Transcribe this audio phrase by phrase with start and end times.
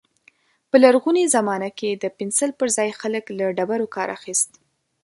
[0.69, 4.51] په لرغوني زمانه کې د پنسل پر ځای خلک له ډبرو کار اخيست.